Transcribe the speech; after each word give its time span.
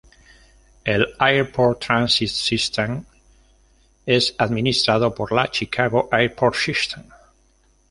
El 0.83 1.05
Airport 1.19 1.79
Transit 1.79 2.31
System 2.31 3.05
es 4.07 4.33
administrado 4.39 5.13
por 5.13 5.31
la 5.31 5.51
Chicago 5.51 6.09
Airport 6.11 6.55
System. 6.55 7.03